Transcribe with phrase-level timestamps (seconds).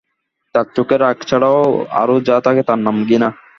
[0.55, 1.61] তার চোখে রাগ ছাড়াও
[1.99, 3.29] আর যা থাকে তার নাম ঘৃণা।